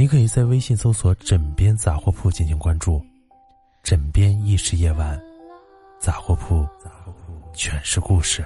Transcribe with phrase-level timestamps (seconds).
[0.00, 3.04] 你可以在微信搜索“枕边杂货铺”进行关注
[3.84, 5.20] ，“枕边亦是夜晚，
[5.98, 6.66] 杂货铺
[7.52, 8.42] 全是故事。”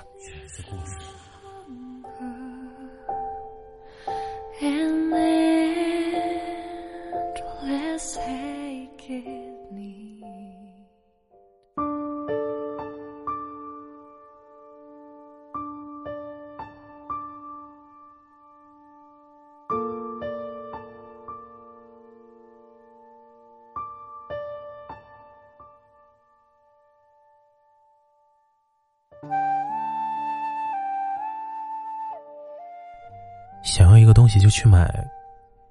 [33.62, 34.88] 想要一个东西就去买，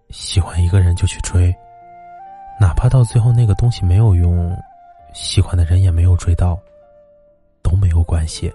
[0.10, 1.56] 喜欢一个人就去追，
[2.60, 4.56] 哪怕到最后那个东西没有用，
[5.14, 6.60] 喜欢的人也没有追到，
[7.62, 8.52] 都没有关系。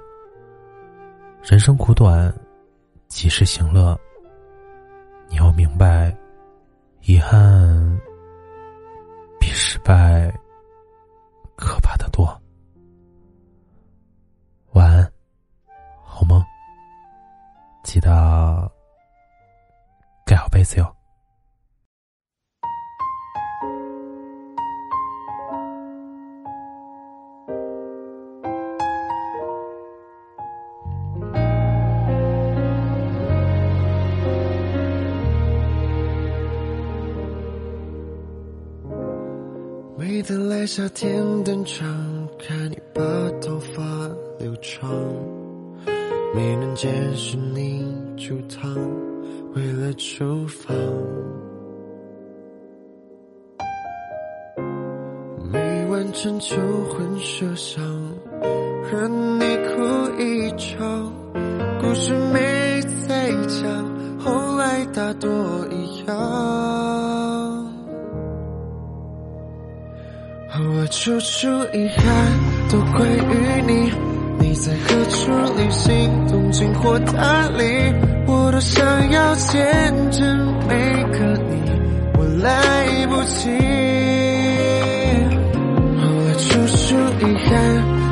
[1.42, 2.32] 人生苦短，
[3.06, 3.98] 及时行乐。
[5.28, 6.14] 你要明白，
[7.02, 7.38] 遗憾
[17.88, 18.70] 记得。
[20.26, 20.94] 盖好被子哟。
[39.96, 41.88] 每当来夏天登场，
[42.38, 43.00] 看你把
[43.40, 43.82] 头发
[44.38, 44.90] 留长，
[46.34, 47.84] 没能见识你
[48.16, 48.74] 煮汤。
[49.54, 50.76] 为了厨房，
[55.50, 57.82] 没完成求婚设想，
[58.84, 61.12] 和你哭一场，
[61.80, 65.30] 故事没再讲，后来大多
[65.70, 66.14] 一样。
[70.60, 72.06] 我处处遗憾，
[72.70, 73.90] 都关于你，
[74.48, 77.64] 你在何处旅行，东京或大理。
[78.26, 80.24] 我都想要见证
[80.66, 81.18] 每个
[81.50, 81.60] 你，
[82.16, 83.50] 我来不及。
[86.00, 87.52] 后来处处遗憾，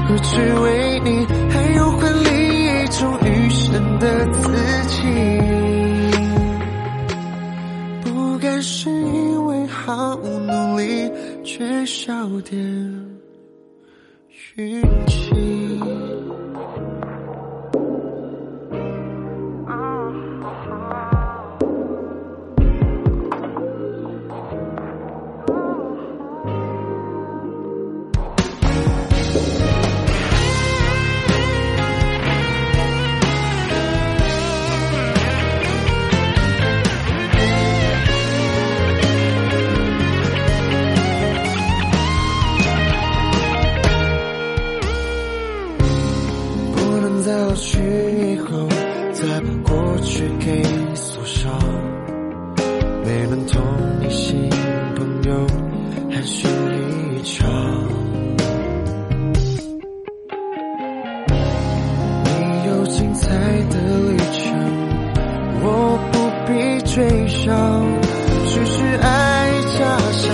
[0.06, 1.24] 何去为你？
[1.48, 4.52] 还有换另一种余生的自
[4.88, 4.94] 己。
[8.04, 11.10] 不甘是因为好努力，
[11.42, 12.60] 缺少点
[14.56, 15.34] 运气。
[51.36, 51.52] 上，
[53.04, 53.62] 没能同
[54.00, 54.48] 你新
[54.96, 55.46] 朋友
[56.10, 56.48] 寒暄
[57.12, 57.36] 一场。
[62.24, 62.28] 你
[62.66, 63.28] 有精彩
[63.68, 63.74] 的
[64.08, 64.42] 旅程，
[65.60, 65.66] 我
[66.10, 66.14] 不
[66.46, 66.50] 必
[66.90, 67.44] 追上。
[68.48, 69.06] 只是爱
[69.78, 69.78] 假
[70.12, 70.32] 象，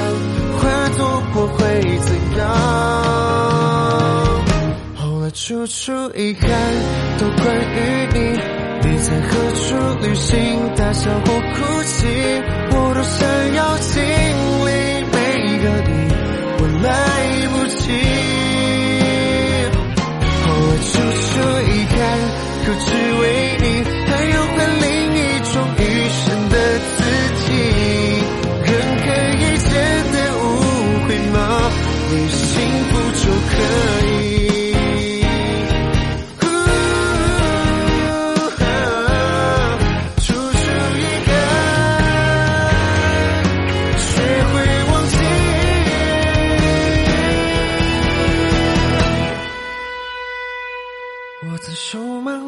[0.56, 0.62] 换
[0.92, 1.00] 作
[1.34, 1.58] 过会
[1.98, 2.08] 怎
[2.38, 2.41] 样？
[4.94, 6.48] 后来处处遗憾，
[7.18, 7.76] 都关于
[8.14, 8.61] 你。
[9.02, 9.74] 在何处
[10.06, 10.38] 旅行，
[10.76, 12.06] 大笑或哭泣，
[12.70, 14.22] 我都想要听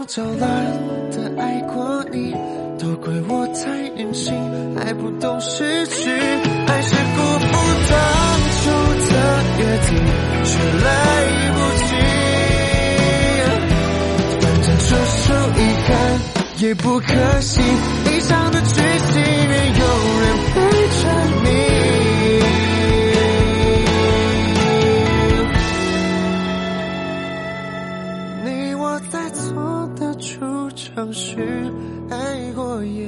[0.05, 0.37] 我找了
[1.13, 2.31] 的爱过你
[2.79, 4.35] 都怪我太任性
[4.77, 6.11] 还不懂失去
[6.67, 7.49] 还是辜负
[7.89, 7.97] 当
[8.61, 8.69] 初
[9.09, 9.15] 的
[9.59, 9.97] 约定
[10.45, 10.53] 却
[10.85, 10.89] 来
[11.55, 11.89] 不及
[14.43, 15.89] 反正就是遗憾
[16.59, 17.63] 也不可惜
[28.85, 31.73] 我在错的出场时
[32.11, 33.07] 爱过也。